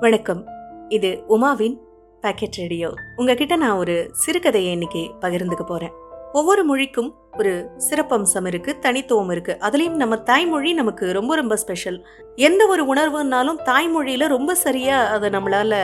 வணக்கம். 0.00 0.46
இது 0.88 1.24
உமாவின் 1.28 1.76
packet 2.20 2.54
radio 2.54 2.94
உங்ககிட்ட 3.16 3.56
நான் 3.56 3.76
ஒரு 3.76 4.10
சிறுகதையை 4.26 4.70
இன்னைக்கு 4.70 5.10
பகிர்ந்துக்க 5.20 5.62
போறேன். 5.62 5.92
ஒவ்வொரு 6.32 6.64
மொழிக்கும் 6.64 7.14
ஒரு 7.38 7.70
சிறப்பம்சம் 7.90 8.46
இருக்கு 8.46 8.78
தனித்துவம் 8.78 9.30
இருக்கு. 9.30 9.56
அதுலயும் 9.60 9.94
நம்ம 9.94 10.16
தாய்மொழி 10.16 10.72
நமக்கு 10.72 11.12
ரொம்ப 11.12 11.34
ரொம்ப 11.34 11.56
ஸ்பெஷல் 11.56 12.06
எந்த 12.34 12.66
ஒரு 12.66 12.94
உணர்வுனாலும் 12.94 13.58
தாய்மொழியில 13.64 14.28
ரொம்ப 14.28 14.54
சரியா 14.54 15.06
அதை 15.06 15.30
நம்மளால 15.30 15.74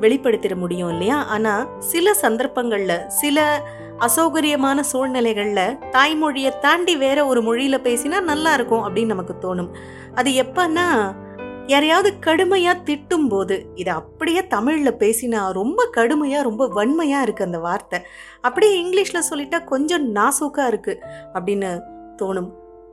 வெளிப்படுத்திட 0.00 0.56
முடியும் 0.56 0.88
இல்லையா? 0.88 1.24
ஆனா 1.24 1.68
சில 1.78 2.12
சந்தர்ப்பங்கள்ல 2.22 3.06
சில 3.06 3.62
அசௌகரியமான 3.98 4.80
சூழ்நிலைகள்ல 4.92 5.78
தாய்மொழியை 5.90 6.58
தாண்டி 6.58 6.96
வேற 6.96 7.26
ஒரு 7.26 7.42
மொழியில 7.42 7.74
பேசினா 7.80 8.20
நல்லா 8.20 8.54
இருக்கும் 8.54 8.84
அப்படின்னு 8.84 9.06
நமக்கு 9.06 9.34
தோணும். 9.40 9.70
அது 10.14 10.30
எப்பன்னா 10.30 11.14
யாரையாவது 11.72 12.10
கடுமையாக 12.26 12.84
திட்டும் 12.88 13.28
போது 13.28 13.56
இதை 13.80 13.92
அப்படியே 14.00 14.40
தமிழில் 14.54 15.00
பேசினா 15.02 15.40
ரொம்ப 15.60 15.80
கடுமையாக 15.96 16.46
ரொம்ப 16.48 16.66
வன்மையாக 16.78 17.24
இருக்குது 17.26 17.48
அந்த 17.50 17.60
வார்த்தை. 17.68 18.00
அப்படியே 18.40 18.72
இங்கிலீஷில் 18.82 19.28
சொல்லிட்டா 19.30 19.60
கொஞ்சம் 19.72 20.06
நாசூக்காக 20.16 20.70
இருக்குது 20.72 21.02
அப்படின்னு 21.36 21.70
தோணும். 22.22 22.50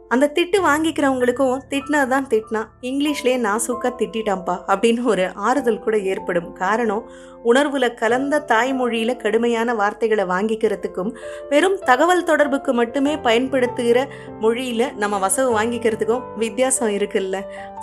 அந்த 0.09 0.31
திட்டு 0.35 0.57
வாங்கிக்கிறவங்களுக்கும் 0.57 1.59
திட்டினா 1.69 2.07
தான் 2.07 2.27
திட்டினா 2.27 2.61
இங்கிலீஷ்லேயே 2.81 3.47
நாசூக்கா 3.47 3.89
திட்டிட்டாம்பா 3.97 4.55
அப்படின்னு 4.67 5.03
ஒரு 5.03 5.31
ஆறுதல் 5.33 5.79
கூட 5.79 5.97
ஏற்படும். 5.97 6.53
காரணம் 6.53 7.09
உணர்வுல 7.45 7.93
கலந்த 7.93 8.45
தாய்மொழியில 8.47 9.15
கடுமையான 9.15 9.73
வார்த்தைகளை 9.73 10.25
வாங்கிக்கிறதுக்கும் 10.25 11.15
வெறும் 11.49 11.79
தகவல் 11.79 12.23
தொடர்புக்கு 12.23 12.73
மட்டுமே 12.73 13.17
பயன்படுத்துகிற 13.17 14.07
மொழியில 14.41 14.93
நம்ம 14.95 15.27
வசவு 15.27 15.49
வாங்கிக்கிறதுக்கும் 15.59 16.23
வித்தியாசம் 16.37 16.89
இருக்குல்ல. 16.89 17.41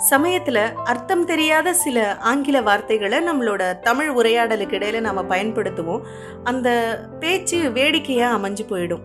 சமயத்துல 0.09 0.73
அர்த்தம் 0.73 1.25
தெரியாத 1.25 1.73
சில 1.73 2.17
ஆங்கில 2.17 2.61
வார்த்தைகளை 2.61 3.19
நம்மளோட 3.19 3.79
தமிழ் 3.79 4.09
உரையாடலுக்கு 4.09 4.77
இடையில 4.79 4.99
நாம 4.99 5.23
பயன்படுத்துவோம். 5.23 6.01
அந்த 6.43 6.99
பேச்சு 7.19 7.71
வேடிக்கையா 7.71 8.37
அமைஞ்சு 8.37 8.65
போயிடும். 8.69 9.01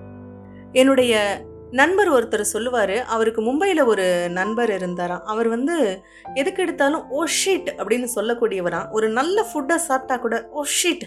என்னுடைய 0.72 1.40
நண்பர் 1.80 2.08
ஒருத்தர் 2.14 2.52
சொல்லுவார் 2.54 2.96
அவருக்கு 3.14 3.40
மும்பையில் 3.48 3.82
ஒரு 3.92 4.06
நண்பர் 4.38 4.70
இருந்தாராம். 4.78 5.22
அவர் 5.32 5.48
வந்து 5.54 5.76
எதுக்கு 6.40 6.62
எடுத்தாலும் 6.64 7.04
oh 7.12 7.20
ஓ 7.20 7.28
ஷீட் 7.40 7.70
அப்படின்னு 7.78 8.08
சொல்லக்கூடியவராம். 8.16 8.88
ஒரு 8.96 9.06
நல்ல 9.18 9.44
ஃபுட்டை 9.50 9.78
சாப்பிட்டா 9.88 10.16
கூட 10.24 10.36
oh 10.48 10.58
ஓ 10.58 10.64
ஷீட் 10.80 11.06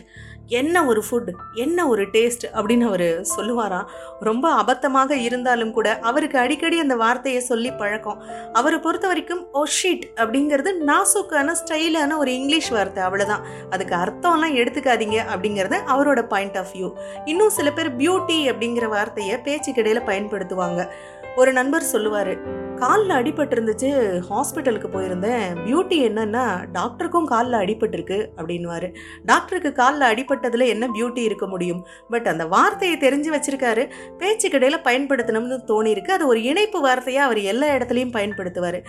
என்ன 0.59 0.81
ஒரு 0.89 1.01
ஃபுட் 1.05 1.29
என்ன 1.63 1.79
ஒரு 1.91 2.03
டேஸ்ட் 2.15 2.43
அப்படின்னு 2.55 2.85
அவர் 2.89 3.05
சொல்லுவாராம். 3.35 3.87
ரொம்ப 4.27 4.45
அபத்தமாக 4.61 5.15
இருந்தாலும் 5.27 5.71
கூட 5.77 5.87
அவருக்கு 6.09 6.37
அடிக்கடி 6.43 6.77
அந்த 6.83 6.95
வார்த்தையை 7.03 7.41
சொல்லி 7.51 7.71
பழக்கம். 7.81 8.19
அவரை 8.59 8.79
பொறுத்த 8.85 9.05
வரைக்கும் 9.11 9.43
oh 9.53 9.61
ஓ 9.61 9.63
ஷீட் 9.77 10.05
அப்படிங்கிறது 10.21 10.73
நாசுக்கான 10.91 11.55
ஸ்டைலான 11.61 12.17
ஒரு 12.23 12.33
இங்கிலீஷ் 12.39 12.71
வார்த்தை 12.77 13.03
அவ்வளோதான் 13.07 13.45
அதுக்கு 13.73 13.95
அர்த்தம்லாம் 14.03 14.59
எடுத்துக்காதீங்க 14.63 15.19
அப்படிங்கிறது 15.33 15.79
அவரோட 15.95 16.23
பாயிண்ட் 16.33 16.59
ஆஃப் 16.63 16.73
வியூ 16.75 16.91
இன்னும் 17.33 17.55
சில 17.59 17.71
பேர் 17.79 17.91
பியூட்டி 18.01 18.39
அப்படிங்கிற 18.53 18.87
வார்த்தையை 18.97 19.37
பேச்சுக்கிடையில் 19.47 20.07
பயன்படுத்தும் 20.11 20.53
நடத்துவாங்க 20.55 20.87
ஒரு 21.35 21.53
நண்பர் 21.53 21.81
சொல்லுவார் 21.81 22.63
காலில் 22.75 23.09
அடிபட்டு 23.09 23.55
இருந்துச்சு 23.55 23.89
ஹாஸ்பிட்டலுக்கு 24.29 24.87
போயிருந்தேன். 24.93 25.55
பியூட்டி 25.65 25.97
என்னன்னா 26.07 26.43
டாக்டருக்கும் 26.73 27.23
காலில் 27.23 27.59
அடிபட்டிருக்கு 27.59 28.27
அப்படின்வாரு 28.37 28.95
டாக்டருக்கு 29.25 29.71
காலில் 29.71 30.07
அடிபட்டதில் 30.11 30.67
என்ன 30.67 30.87
பியூட்டி 30.87 31.17
இருக்க 31.17 31.47
முடியும்? 31.47 31.87
பட் 32.09 32.27
அந்த 32.27 32.45
வார்த்தையை 32.45 32.97
தெரிஞ்சு 32.97 33.33
வச்சிருக்காரு. 33.33 33.89
பேச்சுக்கிடையில் 34.19 34.85
பயன்படுத்தணும்னு 34.87 35.59
தோணியிருக்கு. 35.67 36.11
அது 36.11 36.27
ஒரு 36.27 36.43
இணைப்பு 36.43 36.87
வார்த்தையாக 36.87 37.25
அவர் 37.27 37.37
எல்லா 37.37 37.67
இடத்துலையும் 37.67 38.15
பயன்படுத்துவார். 38.17 38.81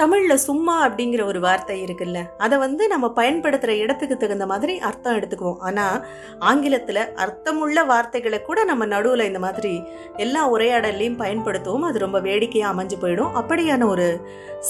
தமிழில் 0.00 0.42
சும்மா 0.46 0.74
அப்படிங்கிற 0.86 1.22
ஒரு 1.24 1.40
வார்த்தை 1.40 1.76
இருக்குல்ல 1.84 2.18
அதை 2.36 2.56
வந்து 2.58 2.88
நம்ம 2.88 3.06
பயன்படுத்துகிற 3.10 3.76
இடத்துக்கு 3.82 4.16
தகுந்த 4.16 4.46
மாதிரி 4.46 4.74
அர்த்தம் 4.78 5.16
எடுத்துக்குவோம். 5.18 5.60
ஆனால் 5.68 6.04
ஆங்கிலத்தில் 6.38 7.00
அர்த்தமுள்ள 7.24 7.84
வார்த்தைகளை 7.84 8.42
கூட 8.42 8.64
நம்ம 8.64 8.86
நடுவில் 8.86 9.26
இந்த 9.26 9.38
மாதிரி 9.38 9.72
எல்லா 10.16 10.42
உரையாடல்லையும் 10.54 11.20
பயன்படுத்துவோம் 11.22 11.86
அது 11.88 11.98
ரொம்ப 11.98 12.20
வேடிக்கையாக 12.20 12.74
அமைஞ்சு 12.74 12.98
போயிடும். 13.04 13.32
அப்படியான 13.40 13.86
ஒரு 13.86 14.08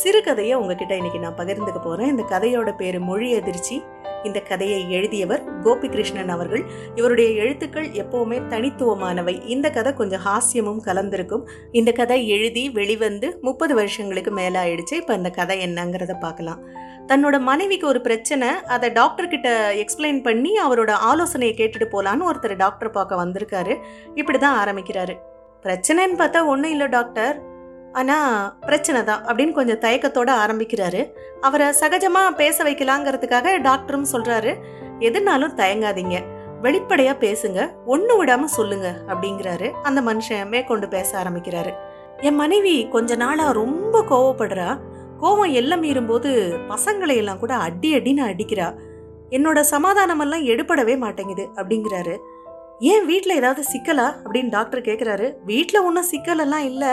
சிறுகதையை 0.02 0.54
உங்ககிட்ட 0.60 0.94
இன்றைக்கி 0.94 1.18
நான் 1.18 1.40
பகிர்ந்துக்க 1.42 1.82
போகிறேன் 1.82 2.12
இந்த 2.14 2.26
கதையோட 2.34 2.70
பேர் 2.76 3.00
மொழி 3.00 3.30
எதிர்ச்சி 3.30 3.82
இந்த 4.24 4.40
கதையை 4.40 4.90
எழுதியவர் 4.90 5.62
கோபிகிருஷ்ணன் 5.62 6.28
அவர்கள். 6.28 6.62
இவருடைய 6.94 7.30
எழுத்துக்கள் 7.30 7.88
எப்பவுமே 7.88 8.40
தனித்துவமானவை. 8.48 9.46
இந்த 9.46 9.70
கதை 9.70 9.94
கொஞ்சம் 9.94 10.20
ஹாஸ்யமும் 10.24 10.80
கலந்திருக்கும். 10.84 11.42
இந்த 11.72 11.92
கதை 11.92 12.28
எழுதி 12.28 12.70
வெளிவந்து 12.70 13.38
முப்பது 13.40 13.74
வருஷங்களுக்கு 13.74 14.30
மேலே 14.30 14.60
ஆயிடுச்சு 14.60 14.92
இப்போ 14.92 15.14
இந்த 15.14 15.30
கதை 15.30 15.66
என்னங்கிறத 15.66 16.18
பார்க்கலாம். 16.20 16.60
தன்னோட 17.06 17.40
மனைவிக்கு 17.40 17.86
ஒரு 17.86 18.00
பிரச்சனை. 18.00 18.48
அதை 18.66 18.90
டாக்டர் 18.90 19.28
கிட்ட 19.28 19.74
எக்ஸ்பிளைன் 19.74 20.22
பண்ணி 20.22 20.54
அவரோட 20.64 20.90
ஆலோசனையை 20.90 21.56
கேட்டுட்டு 21.56 21.84
போகலான்னு 21.92 22.30
ஒருத்தர் 22.32 22.56
டாக்டர் 22.56 22.90
பார்க்க 22.90 23.24
வந்திருக்காரு. 23.24 23.76
இப்படி 24.14 24.38
தான் 24.38 24.66
ஆரம்பிக்கிறாரு. 24.66 25.16
பிரச்சனைன்னு 25.62 26.18
பார்த்தா 26.18 26.46
ஒன்றும் 26.46 26.70
இல்லை 26.70 26.86
டாக்டர். 26.86 27.54
ஆனால் 28.00 28.30
பிரச்சனை 28.66 29.00
தான் 29.04 29.22
அப்படின்னு 29.28 29.54
கொஞ்சம் 29.58 29.82
தயக்கத்தோடு 29.84 30.32
ஆரம்பிக்கிறாரு. 30.42 31.02
அவரை 31.40 31.68
சகஜமாக 31.80 32.36
பேச 32.40 32.64
வைக்கலாங்கிறதுக்காக 32.64 33.54
டாக்டரும் 33.68 34.10
சொல்கிறாரு 34.12 34.52
எதுனாலும் 35.08 35.54
தயங்காதீங்க. 35.60 36.18
வெளிப்படையாக 36.64 37.22
பேசுங்க. 37.24 37.60
ஒன்று 37.94 38.14
விடாமல் 38.18 38.54
சொல்லுங்க 38.58 38.88
அப்படிங்கிறாரு. 39.08 39.68
அந்த 39.88 40.00
மனுஷன் 40.00 40.50
மேற்கொண்டு 40.52 40.88
பேச 40.88 41.10
ஆரம்பிக்கிறாரு. 41.22 41.72
என் 42.20 42.38
மனைவி 42.42 42.76
கொஞ்ச 42.94 43.16
நாளாக 43.16 43.56
ரொம்ப 43.62 43.96
கோவப்படுறா. 44.10 44.68
கோவம் 45.22 45.52
எல்லாம் 45.60 45.82
மீறும்போது 45.82 46.30
பசங்களை 46.72 47.14
எல்லாம் 47.22 47.42
கூட 47.42 47.54
அடி 47.66 47.90
அடின்னு 47.98 48.22
அடிக்கிறா. 48.30 48.68
என்னோட 49.36 49.60
சமாதானமெல்லாம் 49.74 50.44
எடுபடவே 50.52 50.94
மாட்டேங்குது 51.04 51.44
அப்படிங்கிறாரு. 51.56 52.16
ஏன் 52.78 53.06
வீட்டில் 53.06 53.36
ஏதாவது 53.36 53.64
சிக்கலா? 53.72 54.14
அப்படின்னு 54.24 54.50
டாக்டர் 54.50 54.80
கேட்குறாரு 54.80 55.32
வீட்டில் 55.44 55.80
ஒன்றும் 55.80 56.10
சிக்கலெல்லாம் 56.10 56.64
இல்லை. 56.64 56.88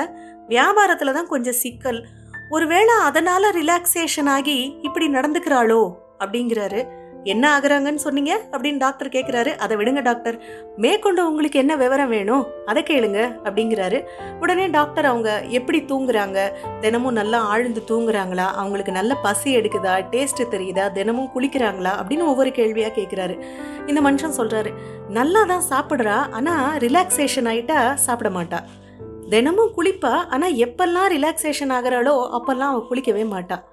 வியாபாரத்தில் 0.49 1.13
தான் 1.13 1.27
கொஞ்சம் 1.27 1.53
சிக்கல். 1.53 2.05
ஒருவேளை 2.49 2.95
அதனால 2.95 3.51
ரிலாக்ஸேஷன் 3.51 4.25
ஆகி 4.25 4.77
இப்படி 4.81 5.07
நடந்துக்கிறாளோ? 5.07 5.93
அப்படிங்கிறாரு. 6.19 7.02
என்ன 7.23 7.59
ஆகுறாங்கன்னு 7.59 7.95
சொன்னீங்க 7.95 8.41
அப்படின்னு 8.51 8.77
டாக்டர் 8.77 9.09
கேட்குறாரு 9.09 9.55
அதை 9.55 9.77
விடுங்க 9.77 10.01
டாக்டர். 10.01 10.41
மேற்கொண்டு 10.77 11.27
உங்களுக்கு 11.29 11.59
என்ன 11.59 11.75
விவரம் 11.75 12.09
வேணும்? 12.09 12.47
அதை 12.65 12.83
கேளுங்க 12.83 13.39
அப்படிங்கிறாரு. 13.43 14.03
உடனே 14.39 14.67
டாக்டர் 14.67 15.05
அவங்க 15.05 15.41
எப்படி 15.47 15.81
தூங்குறாங்க? 15.81 16.51
தினமும் 16.79 17.13
நல்லா 17.13 17.39
ஆழ்ந்து 17.39 17.83
தூங்குறாங்களா? 17.87 18.45
அவங்களுக்கு 18.53 18.91
நல்ல 18.91 19.15
பசி 19.15 19.57
எடுக்குதா? 19.57 20.07
டேஸ்ட்டு 20.11 20.47
தெரியுதா? 20.51 20.91
தினமும் 20.91 21.29
குளிக்கிறாங்களா? 21.35 21.93
அப்படின்னு 21.99 22.25
ஒவ்வொரு 22.25 22.51
கேள்வியாக 22.51 23.01
கேட்குறாரு 23.01 23.41
இந்த 23.87 24.01
மனுஷன் 24.01 24.37
சொல்கிறாரு 24.37 24.73
நல்லா 25.09 25.43
தான் 25.43 25.63
சாப்பிட்றா 25.69 26.15
ஆனால் 26.31 26.77
ரிலாக்ஸேஷன் 26.77 27.45
ஆகிட்டா 27.45 27.93
சாப்பிட 27.93 28.29
மாட்டா. 28.29 28.61
தினமும் 29.29 29.71
குளிப்பா 29.77 30.11
ஆனால் 30.29 30.51
எப்பெல்லாம் 30.51 31.09
ரிலாக்ஸேஷன் 31.09 31.71
ஆகிறாளோ 31.71 32.39
அப்போல்லாம் 32.39 32.71
அவள் 32.71 32.87
குளிக்கவே 32.89 33.27
மாட்டாள் 33.27 33.71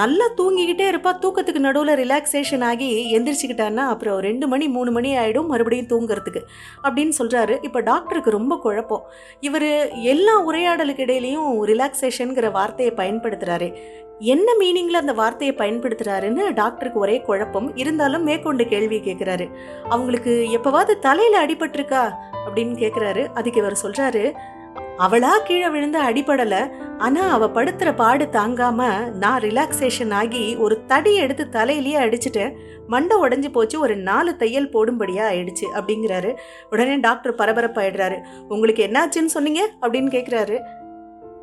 நல்லா 0.00 0.26
தூங்கிக்கிட்டே 0.36 0.84
இருப்பா. 0.92 1.10
தூக்கத்துக்கு 1.22 1.62
நடுவில் 1.64 1.98
ரிலாக்ஸேஷன் 2.02 2.64
ஆகி 2.68 2.88
எந்திரிச்சுக்கிட்டான்னா 3.16 3.84
அப்புறம் 3.92 4.18
ரெண்டு 4.18 4.48
மணி 4.48 4.68
மூணு 4.68 4.90
மணி 4.90 5.10
ஆகிடும் 5.16 5.46
மறுபடியும் 5.46 5.90
தூங்குறதுக்கு 5.92 6.40
அப்படின்னு 6.82 7.14
சொல்கிறாரு 7.18 7.56
இப்போ 7.62 7.80
டாக்டருக்கு 7.80 8.30
ரொம்ப 8.30 8.56
குழப்பம். 8.58 9.02
இவர் 9.40 9.68
எல்லா 10.14 10.36
உரையாடலுக்கு 10.48 11.04
இடையிலையும் 11.06 11.50
ரிலாக்ஸேஷனுங்கிற 11.72 12.50
வார்த்தையை 12.50 12.94
பயன்படுத்துகிறாரு 13.00 13.68
என்ன 14.32 14.48
மீனிங்கில் 14.60 15.02
அந்த 15.02 15.12
வார்த்தையை 15.12 15.54
பயன்படுத்துகிறாருன்னு 15.56 16.42
டாக்டருக்கு 16.54 16.98
ஒரே 16.98 17.20
குழப்பம். 17.20 17.68
இருந்தாலும் 17.76 18.22
மேற்கொண்டு 18.22 18.64
கேள்வி 18.68 18.98
கேட்குறாரு 18.98 19.46
அவங்களுக்கு 19.88 20.34
எப்போவாவது 20.58 20.94
தலையில் 20.98 21.42
அடிபட்டிருக்கா 21.42 22.02
அப்படின்னு 22.46 22.74
கேட்குறாரு 22.82 23.24
அதுக்கு 23.34 23.60
இவர் 23.60 23.82
சொல்கிறாரு 23.82 24.24
அவளா 24.96 25.38
கீழே 25.38 25.68
விழுந்து 25.68 26.02
அடிபடல. 26.02 26.70
ஆனால் 26.98 27.30
அவ 27.30 27.46
படுத்துற 27.46 27.94
பாடு 27.94 28.24
தாங்காம 28.24 29.10
நான் 29.10 29.40
ரிலாக்ஸேஷன் 29.40 30.12
ஆகி 30.12 30.56
ஒரு 30.56 30.84
தடி 30.84 31.14
எடுத்து 31.14 31.46
தலையிலேயே 31.52 31.98
அடிச்சுட்டேன் 31.98 32.56
மண்டை 32.86 33.16
உடஞ்சி 33.20 33.52
போச்சு 33.52 33.80
ஒரு 33.80 33.96
நாலு 33.96 34.36
தையல் 34.36 34.70
போடும்படியா 34.70 35.22
ஆயிடுச்சு 35.32 35.66
அப்படிங்கிறாரு. 35.74 36.36
உடனே 36.70 36.96
டாக்டர் 36.96 37.34
பரபரப்பாயிடுறாரு. 37.34 38.18
உங்களுக்கு 38.48 38.86
என்னாச்சுன்னு 38.86 39.24
சொன்னீங்க? 39.24 39.70
அப்படின்னு 39.82 40.14
கேட்குறாரு 40.14 40.60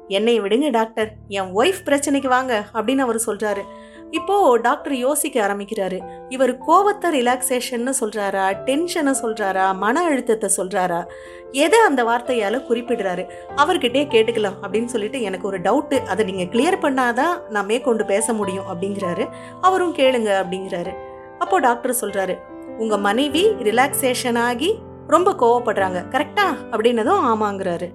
என்னை 0.07 0.41
விடுங்க 0.41 0.71
டாக்டர் 0.71 1.12
என் 1.27 1.56
ஒய்ஃப் 1.56 1.81
பிரச்சனைக்கு 1.85 2.27
வாங்க 2.27 2.63
அப்படின்னு 2.74 2.97
அவர் 2.97 3.21
சொல்றாரு. 3.27 3.62
இப்போ 4.11 4.57
டாக்டர் 4.57 4.94
யோசிக்க 4.94 5.47
ஆரம்பிக்கிறாரு. 5.47 6.00
இவர் 6.29 6.57
கோவத்தை 6.57 7.11
ரிலாக்ஸேஷன்னு 7.11 7.91
சொல்றாரா 8.00 8.53
டென்ஷனை 8.65 9.13
சொல்றாரா 9.21 9.75
மன 9.75 10.03
அழுத்தத்தை 10.03 10.50
சொல்றாரா? 10.57 11.06
எதை 11.51 11.79
அந்த 11.79 12.03
வார்த்தையால 12.03 12.63
குறிப்பிடுறாரு? 12.69 13.29
அவர்கிட்டே 13.56 14.03
கேட்டுக்கலாம் 14.07 14.53
அப்படின்னு 14.61 14.85
சொல்லிட்டு 14.85 15.21
எனக்கு 15.21 15.47
ஒரு 15.47 15.61
டவுட்டு 15.61 16.06
அதை 16.06 16.25
நீங்க 16.25 16.44
கிளியர் 16.44 16.79
பண்ணாதான் 16.81 17.47
நான் 17.50 17.65
மேற்கொண்டு 17.65 18.06
பேச 18.06 18.33
முடியும் 18.33 18.65
அப்படிங்கிறாரு. 18.65 19.29
அவரும் 19.61 19.95
கேளுங்க 19.95 20.44
அப்படிங்கிறாரு. 20.44 20.94
அப்போ 21.39 21.59
டாக்டர் 21.59 21.95
சொல்றாரு 22.01 22.38
உங்க 22.77 22.97
மனைவி 22.97 23.47
ரிலாக்ஸேஷன் 23.47 24.38
ஆகி 24.38 24.79
ரொம்ப 25.07 25.33
கோவப்படுறாங்க. 25.39 26.03
கரெக்டா? 26.09 26.57
அப்படின்னதும் 26.71 27.21
ஆமாங்கிறாரு. 27.25 27.89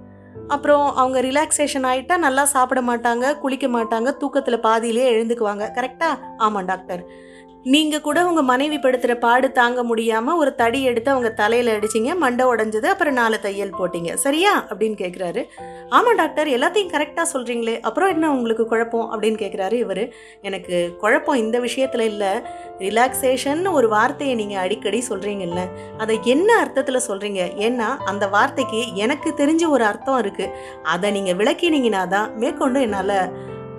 அப்புறம் 0.48 0.94
அவங்க 0.94 1.20
ரிலாக்ஸேஷன் 1.20 1.86
ஆகிட்டா 1.90 2.16
நல்லா 2.16 2.44
சாப்பிட 2.44 2.80
மாட்டாங்க 2.80 3.38
குளிக்க 3.38 3.68
மாட்டாங்க 3.68 4.16
தூக்கத்தில் 4.16 4.60
பாதியிலே 4.60 5.12
எழுந்துக்குவாங்க. 5.12 5.66
கரெக்டாக 5.76 6.18
ஆமாம் 6.38 6.64
டாக்டர் 6.64 7.32
நீங்க 7.64 8.00
கூட 8.00 8.26
உங்க 8.26 8.42
மனைவி 8.42 8.78
படுத்துற 8.78 9.14
பாடு 9.14 9.52
தாங்க 9.52 9.84
முடியாம 9.84 10.36
ஒரு 10.36 10.54
தடி 10.54 10.82
எடுத்து 10.82 11.10
அவங்க 11.10 11.30
தலையில 11.30 11.78
அடிச்சிங்க 11.78 12.16
மண்டை 12.16 12.46
உடைஞ்சது 12.46 12.84
அப்புறம் 12.84 13.12
நாலு 13.12 13.40
தையல் 13.40 13.74
போட்டீங்க. 13.78 14.14
சரியா? 14.14 14.66
அப்படின்னு 14.68 14.96
கேக்குறாரு. 14.96 15.44
ஆமா 15.90 16.14
டாக்டர். 16.14 16.48
எல்லாத்தையும் 16.48 16.90
கரெக்டா 16.92 17.22
சொல்றீங்களே. 17.32 17.80
அப்புறம் 17.80 18.08
என்ன 18.08 18.30
உங்களுக்கு 18.30 18.66
குழப்பம்? 18.66 19.08
அப்படின்னு 19.12 19.34
கேக்குறாரு 19.34 19.84
இவரு. 19.84 20.10
எனக்கு 20.42 20.96
குழப்பம் 20.98 21.36
இந்த 21.36 21.60
விஷயத்துல 21.60 22.00
இல்ல. 22.00 22.50
ரிலாக்ஸேஷன் 22.78 23.72
ஒரு 23.72 23.88
வார்த்தையை 23.88 24.36
நீங்க 24.36 24.58
அடிக்கடி 24.58 25.04
சொல்றீங்கல்ல. 25.08 25.60
அதை 25.98 26.18
என்ன 26.24 26.64
அர்த்தத்துல 26.64 27.00
சொல்றீங்க? 27.08 27.40
ஏன்னா 27.58 27.96
அந்த 28.04 28.28
வார்த்தைக்கு 28.28 28.94
எனக்கு 28.94 29.34
தெரிஞ்ச 29.36 29.68
ஒரு 29.68 29.84
அர்த்தம் 29.84 30.18
இருக்கு. 30.18 30.50
அதை 30.82 31.10
நீங்க 31.10 31.32
விளக்கினீங்கன்னா 31.32 32.06
தான் 32.06 32.36
மேற்கொண்டு 32.36 32.80
என்னால 32.80 33.30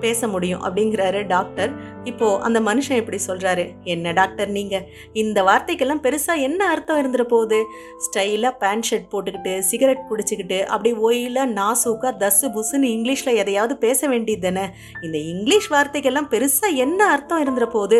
பேச 0.06 0.28
முடியும் 0.28 0.64
அப்படிங்கிறாரு 0.66 1.22
டாக்டர். 1.28 1.72
இப்போ 2.04 2.28
அந்த 2.40 2.60
மனுஷன் 2.60 3.00
இப்படி 3.02 3.20
சொல்றாரு 3.28 3.64
என்ன 3.94 4.12
டாக்டர் 4.12 4.50
நீங்க? 4.50 4.76
இந்த 5.14 5.40
வார்த்தைக்கெல்லாம் 5.44 6.02
பெருசா 6.06 6.34
என்ன 6.48 6.62
அர்த்தம் 6.68 7.00
இருந்துட 7.02 7.24
போகுது? 7.24 7.60
ஸ்டைலா 8.06 8.52
பேண்ட் 8.60 8.88
ஷர்ட் 8.90 9.12
போட்டுக்கிட்டு 9.14 9.54
சிகரெட் 9.70 10.04
குடிச்சுக்கிட்டு 10.10 10.60
அப்படி 10.66 10.92
ஓயில 11.06 11.40
நாசூக்கா 11.60 12.10
தஸ்ஸு 12.22 12.48
புஸ்ஸுன்னு 12.56 12.90
இங்கிலீஷ்ல 12.96 13.34
எதையாவது 13.36 13.76
பேச 13.78 14.08
வேண்டியது 14.08 14.44
தானே 14.48 14.66
இந்த 15.02 15.18
இங்கிலீஷ் 15.32 15.70
வார்த்தைக்கெல்லாம் 15.72 16.30
பெருசா 16.34 16.70
என்ன 16.76 17.00
அர்த்தம் 17.06 17.44
இருந்துட 17.44 17.68
போகுது? 17.70 18.00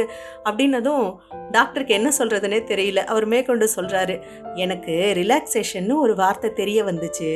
அப்படின்னதும் 0.50 1.08
டாக்டருக்கு 1.52 1.94
என்ன 1.94 2.10
சொல்கிறதுனே 2.18 2.60
தெரியல. 2.72 3.02
அவர் 3.14 3.26
மேற்கொண்டு 3.26 3.66
சொல்றாரு 3.76 4.16
எனக்கு 4.56 4.94
ரிலாக்ஸேஷன் 5.18 5.94
ஒரு 5.96 6.16
வார்த்தை 6.16 6.50
தெரிய 6.54 6.80
வந்துச்சு. 6.84 7.32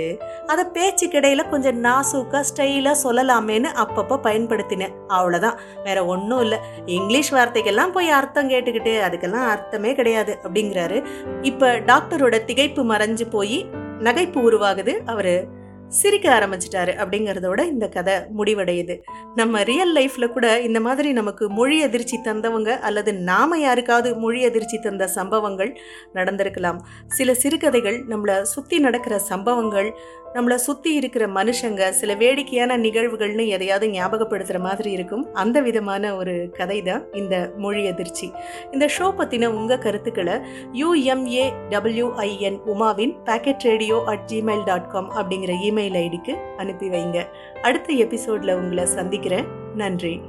அதை 0.51 0.63
பேச்சுக்கிடையில 0.73 1.43
கொஞ்சம் 1.49 1.79
நாசூக்கா 1.83 2.41
ஸ்டைலா 2.51 2.93
சொல்லலாமேன்னு 3.03 3.69
அப்பப்போ 3.83 4.17
பயன்படுத்தினேன் 4.59 4.93
அவ்வளோதான் 5.09 5.57
வேற 5.83 6.05
ஒன்றும் 6.05 6.41
இல்லை. 6.41 6.57
இங்கிலீஷ் 6.85 7.33
வார்த்தைக்கெல்லாம் 7.33 7.91
போய் 7.91 8.09
அர்த்தம் 8.09 8.49
கேட்டுக்கிட்டு 8.49 8.93
அதுக்கெல்லாம் 9.07 9.47
அர்த்தமே 9.47 9.95
கிடையாது 9.95 10.37
அப்படிங்கிறாரு. 10.43 11.05
இப்போ 11.41 11.67
டாக்டரோட 11.71 12.37
திகைப்பு 12.47 12.83
மறைஞ்சு 12.91 13.29
போய் 13.29 13.65
நகைப்பு 13.99 14.39
உருவாகுது 14.49 14.93
அவர். 15.05 15.57
சிரிக்க 15.89 16.39
ஆரம்பிச்சிட்டாரு 16.39 16.93
அப்படிங்கிறதோட 17.01 17.59
இந்த 17.67 17.89
கதை 17.89 18.13
முடிவடையுது. 18.37 18.95
நம்ம 19.35 19.63
ரியல் 19.63 19.95
லைஃப்ல 19.95 20.31
கூட 20.31 20.61
இந்த 20.61 20.79
மாதிரி 20.79 21.11
நமக்கு 21.11 21.49
மொழி 21.49 21.81
அதிர்ச்சி 21.81 22.17
தந்தவங்க 22.17 22.79
அல்லது 22.79 23.13
நாம 23.13 23.57
யாருக்காவது 23.57 24.15
மொழி 24.15 24.43
அதிர்ச்சி 24.43 24.79
தந்த 24.79 25.07
சம்பவங்கள் 25.07 25.77
நடந்திருக்கலாம். 26.13 26.79
சில 27.07 27.33
சிறுகதைகள் 27.33 27.99
நம்மளை 28.07 28.41
சுற்றி 28.41 28.79
நடக்கிற 28.79 29.19
சம்பவங்கள் 29.19 29.91
நம்மளை 30.35 30.55
சுற்றி 30.55 30.93
இருக்கிற 30.93 31.27
மனுஷங்க 31.27 31.89
சில 31.89 32.13
வேடிக்கையான 32.13 32.77
நிகழ்வுகள்னு 32.77 33.47
எதையாவது 33.47 33.87
ஞாபகப்படுத்துகிற 33.87 34.59
மாதிரி 34.59 34.91
இருக்கும். 34.91 35.33
அந்த 35.33 35.61
விதமான 35.61 36.15
ஒரு 36.15 36.49
கதை 36.57 36.81
தான் 36.81 37.13
இந்த 37.13 37.53
மொழி 37.57 37.87
அதிர்ச்சி. 37.87 38.31
இந்த 38.71 38.85
ஷோ 38.97 39.07
பற்றின 39.17 39.45
உங்கள் 39.45 39.77
கருத்துக்களை 39.77 40.33
U M A 40.73 41.53
W I N 41.69 42.59
உமாவின் 42.65 43.15
packet 43.25 43.67
radio 43.71 44.03
at 44.05 44.25
Gmail 44.33 44.63
dot 44.63 44.89
com 44.89 45.11
அப்படிங்கிற 45.11 45.53
இமெயில் 45.61 45.77
இமெயில் 45.79 45.97
ஐடிக்கு 45.97 46.55
அனுப்பி 46.57 46.89
வைங்க. 46.89 47.27
அடுத்த 47.61 47.93
எபிசோடில் 47.93 48.55
உங்களை 48.55 48.85
சந்திக்கிறேன். 48.85 49.45
நன்றி. 49.75 50.21